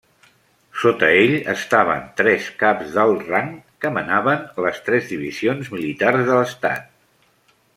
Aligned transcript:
Sota 0.83 1.09
ell 1.17 1.33
estaven 1.51 2.07
tres 2.21 2.47
caps 2.63 2.95
d'alt 2.95 3.21
rang, 3.33 3.51
que 3.85 3.93
manaven 3.99 4.43
les 4.67 4.81
tres 4.89 5.13
divisions 5.13 5.71
militars 5.77 6.25
de 6.31 6.41
l'Estat. 6.41 6.91